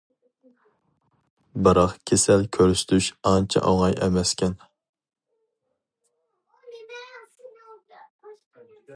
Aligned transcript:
بىراق 1.65 1.91
كېسەل 2.11 2.45
كۆرسىتىش 2.57 3.09
ئانچە 3.31 3.61
ئوڭاي 3.71 3.93
ئەمەسكەن. 4.05 4.55